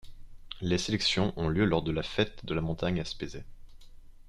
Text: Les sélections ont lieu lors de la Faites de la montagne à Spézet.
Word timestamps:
Les 0.61 0.79
sélections 0.79 1.31
ont 1.37 1.47
lieu 1.47 1.63
lors 1.63 1.83
de 1.83 1.91
la 1.91 2.01
Faites 2.01 2.43
de 2.43 2.55
la 2.55 2.61
montagne 2.61 2.99
à 2.99 3.05
Spézet. 3.05 3.45